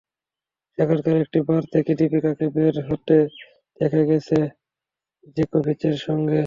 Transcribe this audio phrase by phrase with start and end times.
[0.77, 3.17] সেখানকার একটি বার থেকে দীপিকাকে বের হতে
[3.79, 4.37] দেখা গেছে
[5.37, 6.39] জোকোভিচের সঙ্গে।